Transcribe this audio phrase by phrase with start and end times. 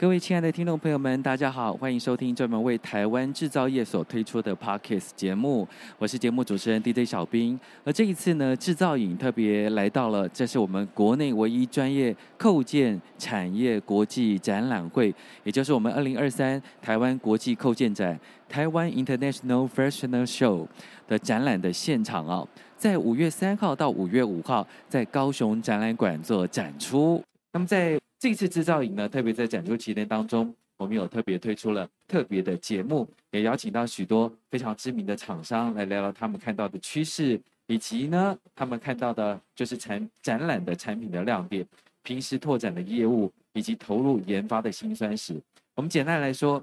[0.00, 5.66] 各位亲爱的听众朋友们，大家好，欢迎收听专门为台湾制造业所推出的 Podcast 节目，
[5.98, 7.58] 我是节目主持人 DJ 小兵。
[7.82, 18.16] 而这一次呢，制造影特别来到了，这是我们国内唯一专业扣件产业国际展览会，也就是我们二零二三台湾国际扣件展
[18.48, 20.68] 台湾 International Fashion Show
[21.08, 27.20] 的展览的现场啊，在五月三号到五月五号，在高雄展览馆做展出。
[27.52, 41.64] 那么在这次制造营呢，特别在展出期间当中，我们有特别推出了特别的节目，也邀请到许多非常知名的厂商来聊聊他们看到的趋势，以及呢，他们看到的就是产展览的产品的亮点，
[42.02, 45.40] 平时拓展的业务，以及投入研发的辛酸史。
[45.76, 46.60] 我们简单来说，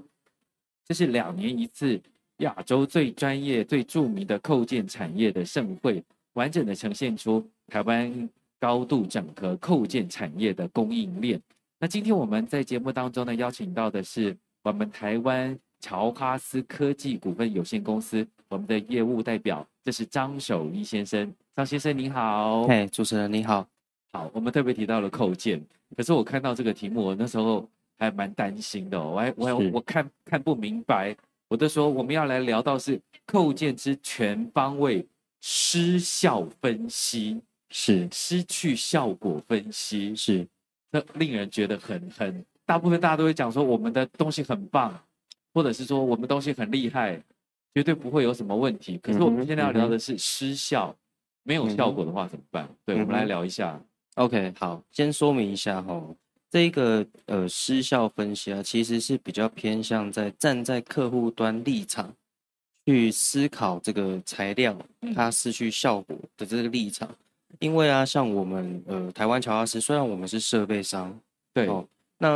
[0.86, 1.98] 这是两年一次
[2.40, 6.04] 亚洲最专业、最著名的扣件产业的盛会，
[6.34, 8.30] 完整的呈现出台湾。
[8.66, 11.40] 高度整合扣件产业的供应链。
[11.80, 21.32] 那今天我们在节目当中呢，邀请到的是我们台湾乔哈斯科技股份有限公司我们的业务代表，这是张守一先生。
[21.56, 23.68] 张先生您好，嘿，主持人你好。
[24.12, 25.64] 好，我们特别提到了扣件，
[25.96, 31.16] 可是我看到这个题目，我那时候还蛮担心的，我还我还我看看不明白，
[31.50, 35.06] 我都说我们要来聊到是扣件之全方位
[35.40, 37.40] 失效分析。
[37.70, 40.48] 是失去效果分析，是
[40.92, 44.98] 那令人觉得很很，大部分大家都会讲说我们的东西很棒，
[45.54, 47.22] 或者是说我们东西很厉害，
[47.74, 48.98] 绝对不会有什么问题。
[49.00, 50.98] 可是我们现在要聊的是失效，嗯、
[51.44, 52.66] 没有效果的话怎么办？
[52.66, 53.82] 嗯、对，我们来聊一下。
[54.16, 56.02] OK，好，先说明一下哈，
[56.50, 62.16] 这一个呃失效分析啊，其实是比较偏向在站在客户端立场
[62.86, 64.78] 去思考这个材料
[65.14, 67.10] 它失去效果的这个立场。
[67.60, 71.18] 因为啊，像我们呃台湾乔阿斯，虽然我们是设备商，
[71.54, 71.86] 对哦，
[72.18, 72.30] 那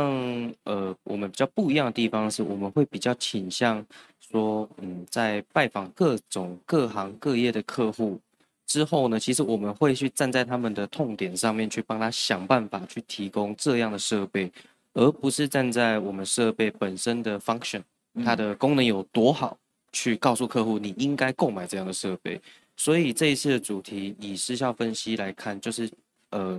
[0.64, 3.84] 呃我们比较不一样的地方是，我们会比较倾向
[4.20, 8.18] 说，嗯，在拜访各种各行各业的客户
[8.66, 14.50] 之后呢，其实我们会去站在他们的痛点上面去帮他想办法去提供这样的设备，
[14.94, 17.82] 而不是站在我们设备本身的 function，
[18.24, 19.56] 它的功能有多好，
[19.92, 22.40] 去告诉客户你应该购买这样的设备。
[22.80, 25.86] 所以这一次的主题以失效分析来看，就是
[26.30, 26.58] 呃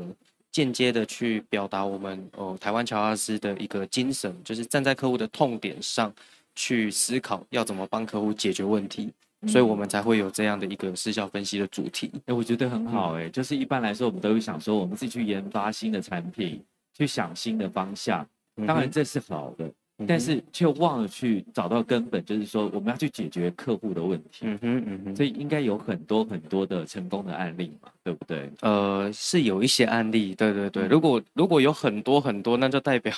[0.52, 6.14] 间接的去表达我们哦台湾乔阿斯的一个精神，就是站在客户的痛点上
[6.54, 9.12] 去思考要怎么帮客户解决问题，
[9.48, 12.12] 所以我们才会有这样的一个失效分析的主题。
[12.28, 16.64] 哎，我觉得很好哎，就是一般来说我们都会想说，我们自己去研发新的产品，
[16.96, 18.24] 去想新的方向，
[18.68, 19.68] 当然这是好的。
[20.08, 24.42] 但是却忘了去找到根本，就是说我们要去解决客户的问题。
[24.42, 28.50] 嗯哼，嗯哼，所以应该有很多很多的成功的案例嘛，对不对？
[28.62, 30.88] 呃，是有一些案例，对对对。
[30.88, 33.14] 如果如果有很多很多，那就代表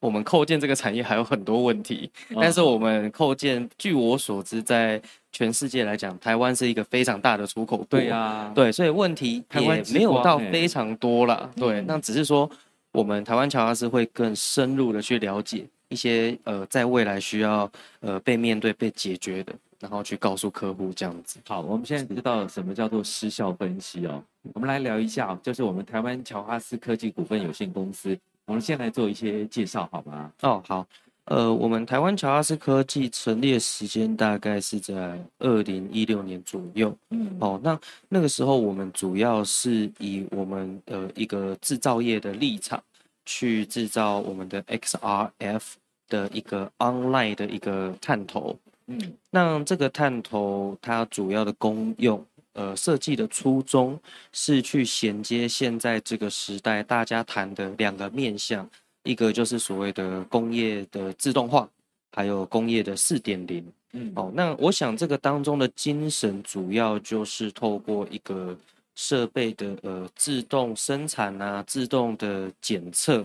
[0.00, 2.10] 我们扣件这个产业还有很多问题。
[2.40, 5.00] 但是我们扣件，据我所知，在
[5.32, 7.86] 全世界来讲，台湾是一个非常大的出口国。
[7.88, 11.50] 对啊，对，所以问题也没有到非常多啦。
[11.56, 12.48] 对，那只是说
[12.92, 15.64] 我们台湾乔哈斯会更深入的去了解。
[15.88, 17.70] 一些呃，在未来需要
[18.00, 21.38] 呃被面对、被解决的，然后去告诉客户这样子。
[21.46, 24.22] 好，我们现在知道什么叫做失效分析哦。
[24.54, 30.32] 我们来聊一下，就是我们台湾乔哈斯科技股份有限公司，我们先来做一些介绍，好吗？
[30.42, 30.86] 哦，好。
[31.26, 36.96] 呃，我们台湾乔哈斯科技成立的时间大概是在二零一六年左右。
[37.10, 37.36] 嗯。
[37.40, 37.76] 哦，那
[38.08, 42.80] 那个时候我们主要是以我们的一个制造业的立场。
[43.26, 45.62] 去制造我们的 XRF
[46.08, 48.56] 的一个 online 的一个探头，
[48.86, 48.98] 嗯，
[49.30, 54.00] 那这个探头它主要的功用，呃，设计的初衷
[54.32, 58.66] 是去衔接现在这个时代大家谈的两个面向，
[59.02, 61.68] 一个就是所谓的工业的自动化，
[62.12, 68.56] 还有工业的四点零，嗯，哦，那我想这个当中的精神主要就是透过一个。
[68.96, 73.24] 设备的呃自动生产啊，自动的检测，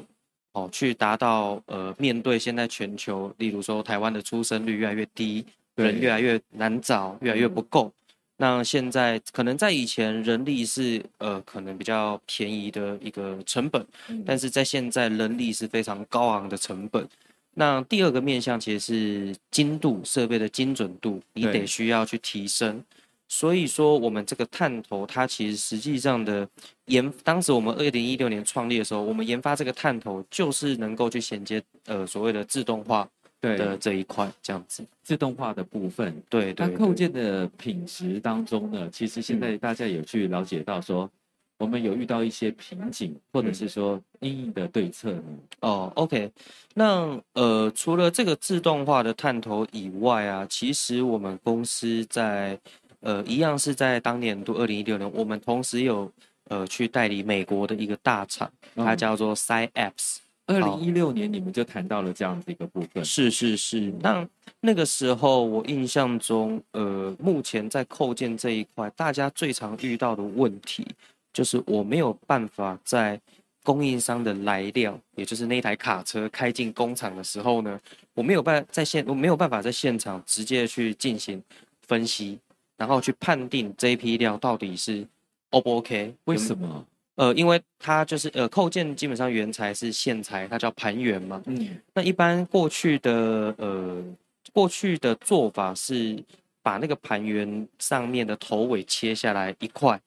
[0.51, 5.43] 哦，去达到呃面对现在全球，例如说台湾的出生率越来越低，
[5.75, 7.85] 人越来越难找，越来越不够。
[7.85, 17.07] 嗯、那现在可能在以前人力是呃可能比较便宜的一个成本，嗯、但是在现在人力是非常高昂的成本。
[17.53, 22.83] 那第二个面向其实是精度设备的精准度，你得需要去提升。
[23.33, 26.45] 所以说，我们这个探头，它其实实际上的
[26.87, 33.07] 研，当时我们二零一六年创立的时候，我们研发这个探头，就是能够去衔接呃所谓的自动化
[33.39, 36.13] 的这一块，这样子自动化的部分。
[36.27, 41.09] 对，对，那扣件的品质当中呢，其实现在大家有去了解到说，
[41.57, 45.23] 我们有遇到一些瓶颈，或者是说因应的对策呢？
[45.61, 46.29] 哦，OK，
[46.73, 52.59] 那呃，除了这个自动化的探头以外啊，其实我们公司在
[53.01, 56.11] 呃，一样是在当年度二零一六年，我们同时有
[56.45, 60.17] 呃去代理美国的一个大厂，它叫做 SciAps。
[60.47, 63.05] 二零一六年你们就谈到了这样子一个部分。
[63.05, 64.27] 是是是，那
[64.59, 70.85] 那个时候我印象中，呃，目前在扣件这一块，大家最常遇到的问题
[71.31, 73.17] 就是我没有办法在
[73.63, 77.79] 供应商的来料，也就是那台卡车开进工厂的时候呢，
[78.13, 81.41] 我没有办在现我没有办法在现场直接去进行
[81.87, 82.37] 分析。
[82.81, 85.05] 然后去判定这一批料到底是
[85.51, 86.15] O 不 OK？
[86.23, 86.83] 为什么？
[87.13, 91.39] 呃，因为它就是呃，扣件基本上原材是线材，它叫盘圆嘛。
[91.45, 91.77] 嗯。
[91.93, 94.03] 那一般过去的呃，
[94.51, 96.17] 过去的做法是
[96.63, 100.01] 把那个盘圆上面的头尾切下来一块，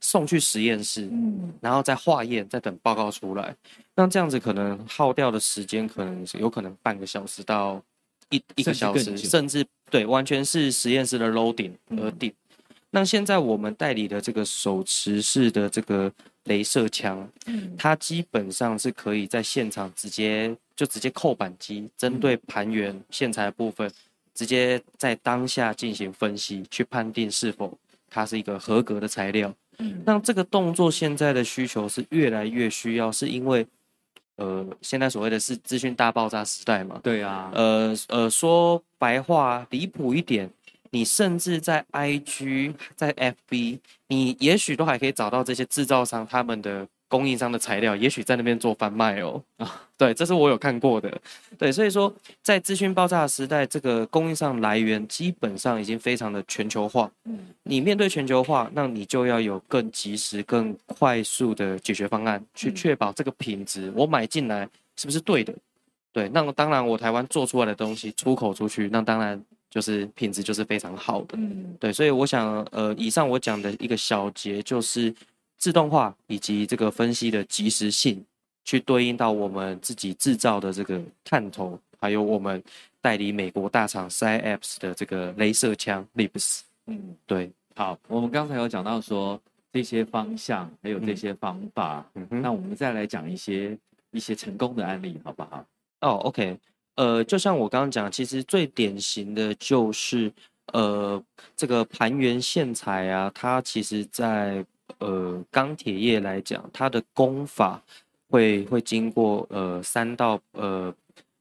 [0.00, 3.52] 送去实验室，嗯，然后再化验，再等报告出来。
[3.96, 7.82] 那这样子可能耗掉的时间，可能是有可能半个小时到
[8.30, 9.64] 一一个小时，甚至。
[9.90, 12.30] 对，完全是实验室的 loading 而定。
[12.30, 12.56] 嗯、
[12.90, 16.08] 那现在我们代理的这个手持式的这个
[16.44, 23.90] 镭射枪，嗯，它基本上是可以在现场直接就直接扣板机，针对盘圆线材的部分，
[24.32, 27.76] 直接在当下进行分析，去判定是否
[28.08, 29.52] 它是一个合格的材料。
[29.78, 33.66] 嗯，那这个动作现在的需求是越来越需要，是因为。
[34.40, 36.98] 呃，现在所谓的是资讯大爆炸时代嘛？
[37.02, 37.50] 对啊。
[37.54, 40.50] 呃呃，说白话离谱一点，
[40.90, 43.78] 你甚至在 IG、在 FB，
[44.08, 46.88] 你也许都还可以找到这些制造商他们的。
[47.10, 49.42] 供应商的材料，也许在那边做贩卖哦。
[49.56, 51.20] 啊，对，这是我有看过的。
[51.58, 57.10] 对，所以说在资讯爆炸的时代，这个供应商来源基本上已经非常的全球化。
[57.24, 65.52] 嗯，你面对全球化，那你就要有更及时、更快速的解决方案，去确保这个品质，我买进来是不是对的？
[66.12, 71.36] 对，那当然，我台湾做出来的东西出口出去，那当然就是品质就是非常好的。
[71.36, 75.12] 嗯，对，所以我想，呃，以上我讲的一个小结就是。
[75.60, 78.24] 自动化以及这个分析的及时性，
[78.64, 82.60] 去对应到我们自己制造的这个探头，还有我们
[83.00, 86.60] 代理美国大厂 SciAps 的这个镭射枪 LIPS。
[86.86, 87.50] 嗯，对。
[87.76, 89.40] 好，我们刚才有讲到说
[89.72, 93.76] 这些方向，还有这些方法，那我们再来讲一些
[94.12, 95.64] 一些成功的案例，好不好？
[96.00, 96.58] 哦，OK。
[96.96, 100.30] 呃，就像我刚刚讲，其实最典型的就是
[100.72, 101.22] 呃
[101.56, 104.64] 这个盘源线材啊，它其实在
[104.98, 107.82] 呃，钢铁业来讲，它的工法
[108.28, 110.94] 会会经过呃三道呃，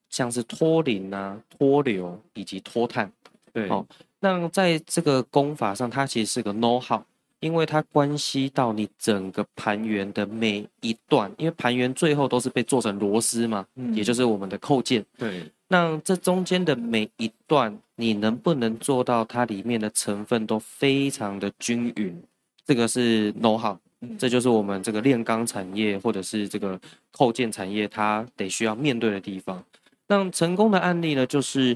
[0.10, 3.12] 像是脱磷啊、脱硫以及脱碳。
[3.52, 3.86] 对，哦，
[4.20, 7.02] 那在这个工法上，它其实是个 know how，
[7.40, 15.04] 因为它关系到你整个盘圆的每一段，因为盘圆最后都是被做成螺丝嘛，嗯，也就是我们的扣件。
[15.18, 22.22] 对，那这中间的每一段，你能不能做到它里面的成分都非常的均匀？
[22.70, 23.76] 这个是 know how，
[24.20, 26.80] 这就是我们这个炼钢产业或者是这个
[27.12, 29.64] 扣件产业，它得需要面对的地方。
[30.08, 31.76] 那成功的案例呢，就是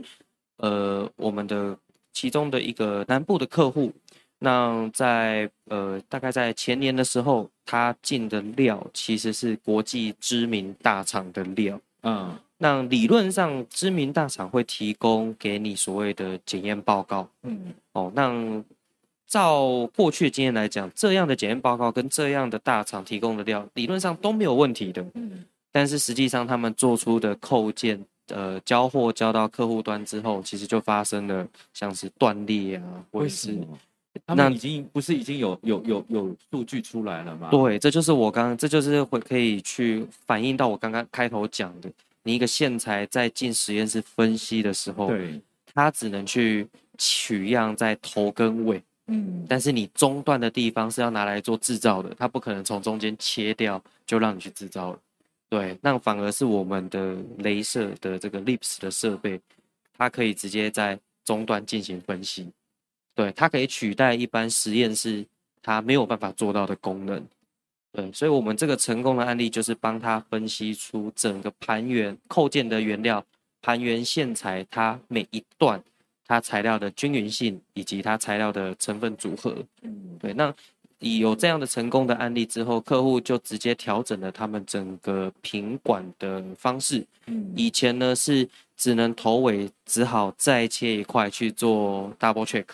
[0.57, 1.75] 呃我们的
[2.11, 3.91] 其中的一个南部的客户，
[4.37, 18.63] 那在呃大概在前年的时候，他进的料其实是国际知名大厂的料，嗯，那理论上知名大厂会提供给你所谓的检验报告，嗯，哦，那。
[19.33, 25.03] 照过去的经验来讲，这样的检验报告跟这样的大厂提供的料，理论上都没有问题的。
[25.15, 33.57] 嗯，但是实际上他们做出的扣件，呃，交货交到客户端之后，其实就发生了像是断裂啊，或者是
[34.27, 37.49] 他们已经不是已经有有有有数据出来了吗？
[37.49, 41.89] 对，这就是我刚刚，这就是会可以去反映到我刚刚开头讲的，
[42.21, 45.41] 你一个线材在进实验室分析的时候，对，
[45.73, 46.67] 它只能去
[46.99, 48.79] 取样在头跟尾。
[49.07, 54.99] 嗯，但是你中段的地方是要拿来做制造的，它不可能从中间切掉就让你去制造了。
[55.49, 59.39] 对，那反而是我们的镭射的这个 LIPS 的设备，
[59.97, 62.49] 它可以直接在中段进行分析。
[63.13, 65.25] 对，它可以取代一般实验室
[65.61, 67.23] 它没有办法做到的功能。
[67.91, 73.23] 对，所以我们这个成功的案例就是帮他分析出整个盘圆扣件的原料
[73.61, 75.79] 盘源线材它每一段
[76.27, 79.55] 它材料的均匀性以及它材料的成分组合。
[79.81, 80.53] 嗯，对，那
[80.99, 81.19] 以。
[81.19, 87.05] 有这样的成功的案例之后，客户就直接调整了他们整个品管的方式。
[87.27, 92.65] 嗯，以前呢是只能头尾只好再切一块去做 double check，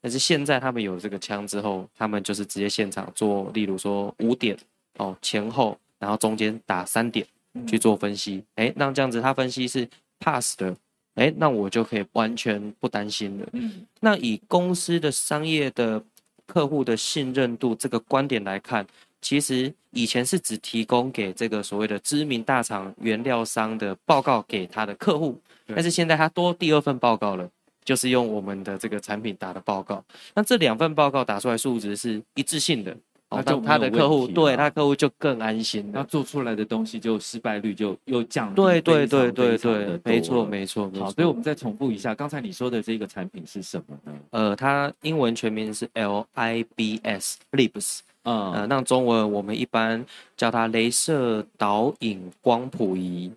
[0.00, 4.56] 但是现在他们有这个枪之后，他们就是直接现场做，例如说五点
[4.98, 7.26] 哦前后，然后中间打三点
[7.66, 8.44] 去做分析。
[8.56, 9.88] 哎、嗯，那这样子他分析是
[10.20, 10.76] pass 的，
[11.16, 13.46] 哎，那我就可以完全不担心了。
[13.52, 16.02] 嗯，那以公司的商业的。
[16.48, 18.86] 客户的信任度这个观点来看，
[19.20, 27.50] 其实以前是只提供给这个所谓的知名大厂原料商的报告给他的客户，但是现在他多第二份报告了，
[27.84, 30.04] 就是用我们的这个产品打的报告。
[30.34, 32.96] 那这两份报告打出来数值是一致性的。
[33.28, 35.90] 那就他的客户，对他客户就更安心了。
[35.94, 38.54] 那做出来的东西就失败率就又降低。
[38.54, 40.90] 对对对对对，没错没错。
[40.98, 44.12] 好，所以我们再重复一下，刚才你说的这个产品是什么呢？
[44.30, 47.98] 呃，它英文全名是 LIBS，LIBS。
[48.22, 50.04] 嗯，呃，那中文我们一般
[50.36, 53.32] 叫它镭射导引光谱仪。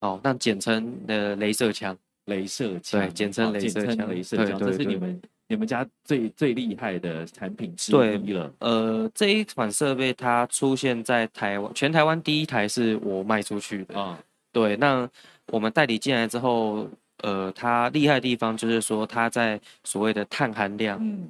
[0.00, 5.20] 哦，那简称的镭射枪，镭射枪，对，简称镭射枪，镭射枪，这是你们。
[5.48, 8.52] 你们家最最厉害的产品之一了。
[8.58, 14.18] 呃，这一款设备它出现在台湾，全台湾第一台是我卖出去的啊。
[14.52, 15.08] 对，那
[15.46, 16.88] 我们代理进来之后，
[17.18, 21.28] 呃，它厉害的地方就是说，它在所谓的碳含量，嗯，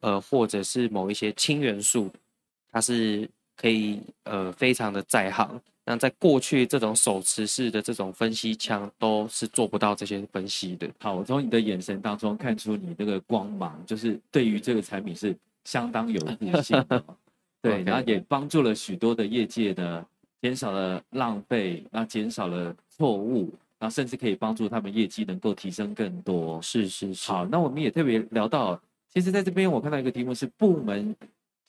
[0.00, 2.10] 呃，或者是某一些氢元素，
[2.72, 5.60] 它是可以呃非常的在行。
[5.88, 10.86] 那在过去，这种手持式的这种分析枪都是做不到这些分析的。
[10.98, 17.02] 好，我从你的眼神当中看出你那个光芒，就是对于这个产品是相当有 自信的。
[17.62, 20.06] 对，然后也帮助了许多的业界呢，
[20.42, 26.60] 减少了浪费，然后减少了错误，然后甚至可以帮助他们业绩能够提升更多。
[26.60, 27.32] 是是是。
[27.32, 28.78] 好，那我们也特别聊到，
[29.08, 31.16] 其实在这边我看到一个题目是部门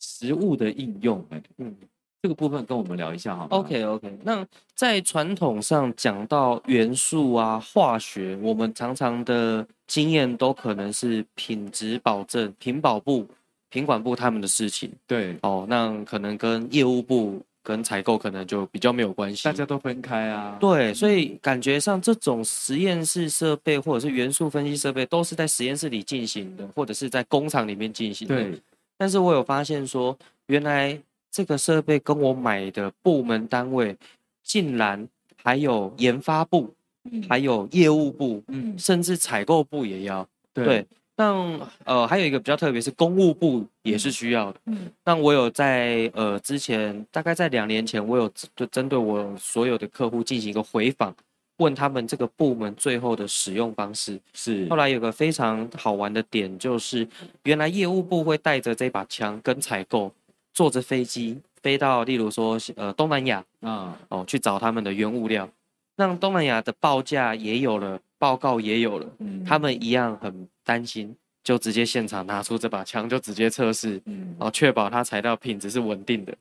[0.02, 1.26] 实物的应用。
[1.56, 1.74] 嗯。
[2.22, 4.18] 这个部分跟我们聊一下好吗？OK OK。
[4.24, 4.46] 那
[4.76, 13.26] 在传统上讲到元素啊、化学，我们常常的经验都可能是品质保证、品保部、
[13.70, 14.92] 品管部他们的事情。
[15.08, 20.58] 对哦，那可能跟业务部跟采购可能就比较没有关系，大家都分开啊。
[20.60, 28.36] 对，所以感觉上这种实验室设备或者是元素分析设备都是在实验室里进行的，或者是在工厂里面进行的。
[28.36, 28.62] 对，
[28.98, 31.00] 但是我有发现说，原来。
[31.32, 33.96] 这个设备跟我买的部门单位，
[34.44, 35.08] 竟然
[35.42, 36.74] 还有研发部，
[37.12, 40.28] 嗯、还有业务部，嗯、甚至采购部也要。
[40.54, 44.60] 对，对那呃还有一个比较特别，是公务部也是需要的。
[44.66, 51.14] 嗯，那我有在呃之前，大概在两年前，我有就针对我所有的客户进行一个回访，
[51.58, 54.20] 问他们这个部门最后的使用方式。
[54.34, 57.08] 是，后来有个非常好玩的点，就是
[57.44, 60.12] 原来业务部会带着这把枪跟采购。
[60.54, 65.50] 坐着飞机飞到，例如说，呃，东南亚啊，哦，去找他们的原物料。
[65.96, 76.36] 那东南亚的报价也有了，报告也有了，嗯，他们一样很担心，就直接现场拿出这把枪，就直接测试，嗯，哦，确保它材料品质是稳定的，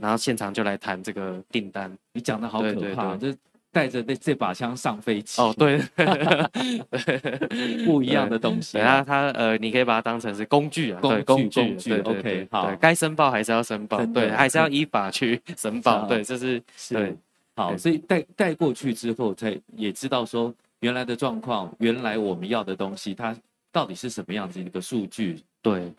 [0.00, 1.96] 然后现场就来谈这个订单。
[2.12, 3.38] 你讲的好可怕，对对对就。
[3.78, 5.78] 带着这这把枪上飞机哦，对，
[7.86, 8.72] 不一样的东西。
[8.72, 11.94] 对啊，它呃，你可以把它当成是工具啊，工具工具。
[12.00, 16.08] OK，好，该申报还是要申报，对，还是要依法去申报。
[16.08, 17.14] 对，这是对。
[17.54, 23.32] 好，所以带带过去之后，才也知道说原来的状况，原来我们要的东西，它
[23.70, 25.40] 到底是什么样子一个数据？
[25.62, 25.92] 对，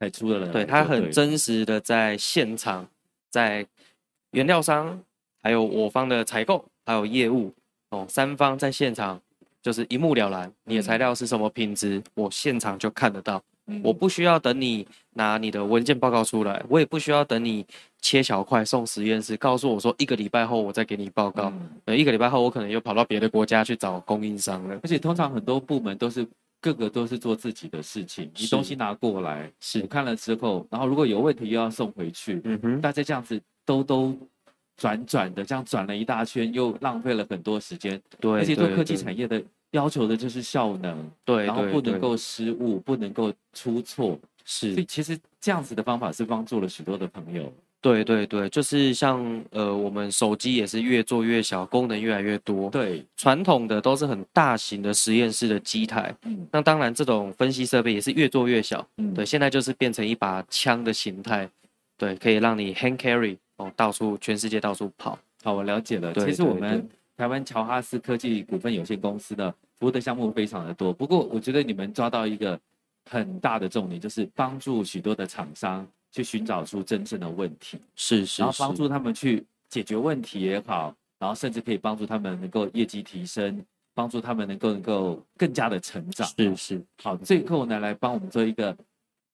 [0.00, 0.48] 才出了。
[0.48, 2.84] 对，它很真实的在现场，
[3.30, 3.64] 在
[4.32, 5.00] 原料商
[5.40, 6.64] 还有我方的采购。
[6.90, 7.54] 还有业务
[7.90, 9.20] 哦，三方在现场
[9.62, 10.52] 就是一目了然。
[10.64, 13.40] 你的材料是什么品质，嗯、我现场就看得到。
[13.68, 17.64] 嗯、我不需要等你拿你的文件报告出来，我也不需要等你
[18.00, 21.52] 切小块送实验室，告诉我说一个礼拜后我再给你报告。
[21.86, 24.76] 嗯、一个礼拜后我可能又跑到别的国家去找供应商了。
[24.82, 26.26] 而且通常很多部门都是
[26.60, 34.18] 各个都是做自己的事情，你东西拿过来，是我看了之后，然后如果有问题又要送回去，嗯哼，大家这样子都都。
[34.80, 38.00] 转转的，这样转了一大圈，又浪费了很多时间。
[38.18, 39.40] 对，而且做科技产业的
[39.72, 44.18] 要求的就是效能，对，然后不能够失误，不能够出错。
[44.46, 47.52] 是，所以其实这样子的方法是帮助了许多的朋友。
[47.82, 52.70] 对对对，就是像呃，我们手机也是越做越小，功能越来越多。
[52.70, 56.14] 对，传统的都是很大型的实验室的机台。
[56.24, 58.86] 嗯，那当然这种分析设备也是越做越小。
[58.96, 61.48] 嗯，对，现在就是变成一把枪的形态，
[61.98, 63.36] 对，可以让你 hand carry。
[63.60, 65.18] 哦，到处全世界到处跑。
[65.42, 66.12] 好，我了解了。
[66.12, 70.92] 对其实我们台湾乔哈斯科技股份有限公司的服务的项目非常的多。
[70.92, 72.58] 不过，我觉得你们抓到一个
[73.10, 83.62] 很大的重点，就是帮助许多的厂商去寻找出真正的问题，是是，然后帮助他们去解决问题也好，然后甚至可以帮助他们能够业绩提升，
[83.94, 86.26] 帮助他们能够能够更加的成长。
[86.26, 88.76] 是是，好，最后呢，来帮我们做一个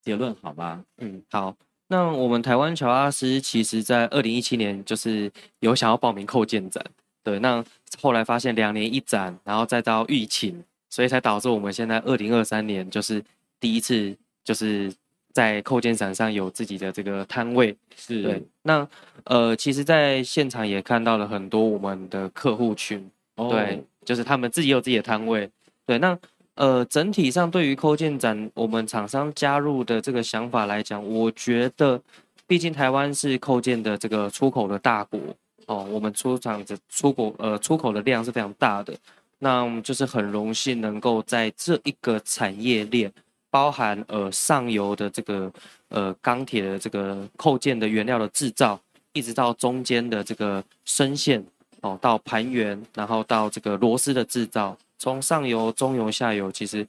[0.01, 0.83] 结论好吗？
[0.97, 1.55] 嗯，好。
[1.89, 6.83] 那我们台湾乔阿斯其实在二零一七年就是有想要报名扣件展，
[7.23, 7.63] 对，那
[8.01, 13.23] 后来发现两年一展，然后再到疫情，所以才导致我们现在二零二三年就是
[13.59, 14.93] 第一次就是
[15.33, 18.43] 在扣件展上有自己的这个摊位，是对。
[18.63, 18.87] 那
[19.23, 25.49] 呃，其实在现场也看到了很多我们的客户群，哦、对，就是他们自己有自己的摊位，
[25.85, 26.17] 对，那。
[26.57, 32.01] 呃，整体上对于扣件展，我们厂商加入的这个想法来讲，我觉得，
[32.47, 35.19] 毕竟台湾是扣件的这个出口的大国
[35.67, 38.91] 哦，我们出厂的出口呃出口的量是非常大的，
[39.37, 43.11] 那我们就是很荣幸能够在这一个产业链，
[43.51, 45.51] 包含呃上游的这个
[45.89, 48.81] 呃钢铁的这个扣件的原料的制造，
[49.13, 51.45] 一直到中间的这个生线
[51.81, 54.75] 哦，到盘圆，然后到这个螺丝的制造。
[54.97, 56.85] 从上游、中游、下游，其实，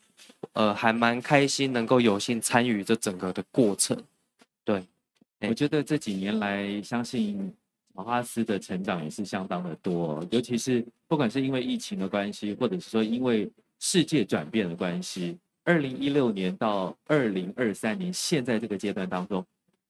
[0.53, 3.97] 呃，还蛮开心，能够有幸参与这整个的过程。
[4.65, 4.83] 对，
[5.41, 7.53] 我觉得这几年来，相信
[7.95, 19.45] 乔哈斯的成长也是相当的多，尤其是不管是因为疫情的关系，或者是说因为世界转变的关系，二零一六年到二零二三年，现在这个阶段当中，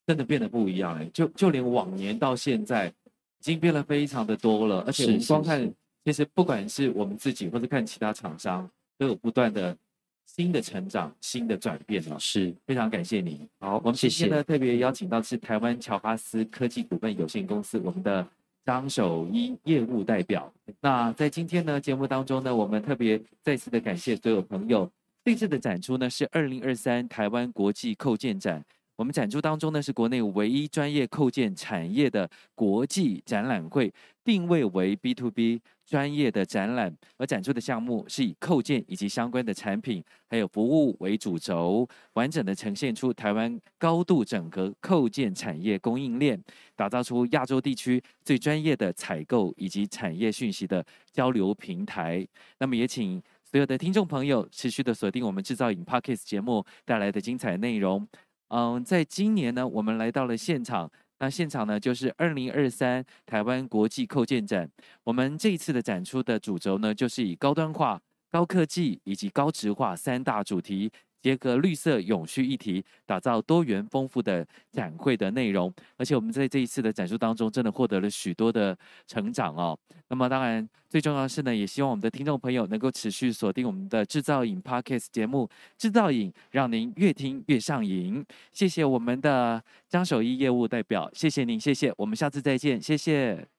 [0.07, 5.73] 真的变得不一样哎，就就连往年到现在，已经变得非常的多了，而且我们光看。
[6.09, 9.77] 其实不管是我们自己，或者看其他厂商，都有不断的
[10.25, 12.19] 新的成长、新的转变了。
[12.19, 13.47] 是非常感谢你。
[13.61, 18.27] 好，我们今天呢特别邀请到是台湾乔巴斯科技股份有限公司我们的
[18.65, 20.51] 张守一业务代表。
[20.81, 24.91] 那在今天呢节目当中呢，我们特别再次的感谢所有朋友。
[25.27, 28.65] 这次的展出呢是二零二三台湾国际扣件展。
[28.97, 33.93] 我们展出当中呢，是国内唯一专业扣件产业的国际展览会，
[34.25, 46.39] 定位为 B to B 专业的展览，而展出的项目是以扣件以及相关的产品还有服务为主轴，完整的呈现出台湾高度整合扣件产业供应链，
[46.77, 52.27] 打造出亚洲地区最专业的采购以及产业讯息的交流平台。
[52.59, 58.07] 那么也请所有的听众朋友持续的锁定我们制造影 Podcast 节目带来的精彩内容。
[58.49, 60.91] 嗯，在今年呢，我们来到了现场。
[61.21, 64.71] 那现场呢，就是二零二三台湾国际扣件展。
[65.05, 68.01] 我们这一次的展出的主轴呢，就是以高端化、
[68.31, 70.91] 高科技以及高值化三大主题。
[71.21, 75.73] 结合绿色永续议题，打造多元丰富的展会的内容。
[75.97, 78.77] 而且我们在这一次的展出当中，真的获得了许多的
[79.07, 79.79] 成长哦。
[80.09, 88.25] 那么当然最重要的是呢，也希望我们的听众朋友能够持续锁定我们的制造影 Podcast 节目，制造影让您越听越上瘾。
[88.53, 93.58] 谢谢我们的张守一业务代表，谢谢您，谢谢，我们下次再见，谢谢。